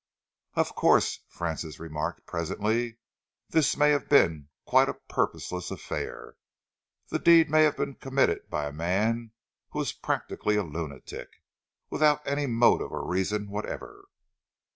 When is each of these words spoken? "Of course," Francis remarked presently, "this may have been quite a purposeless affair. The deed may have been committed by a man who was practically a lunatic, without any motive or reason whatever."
"Of 0.55 0.73
course," 0.73 1.19
Francis 1.29 1.79
remarked 1.79 2.25
presently, 2.25 2.97
"this 3.49 3.77
may 3.77 3.91
have 3.91 4.09
been 4.09 4.49
quite 4.65 4.89
a 4.89 4.95
purposeless 4.95 5.69
affair. 5.69 6.37
The 7.09 7.19
deed 7.19 7.51
may 7.51 7.61
have 7.65 7.77
been 7.77 7.93
committed 7.93 8.49
by 8.49 8.65
a 8.65 8.71
man 8.73 9.29
who 9.69 9.77
was 9.77 9.93
practically 9.93 10.55
a 10.55 10.63
lunatic, 10.63 11.29
without 11.91 12.25
any 12.25 12.47
motive 12.47 12.89
or 12.91 13.05
reason 13.07 13.51
whatever." 13.51 14.05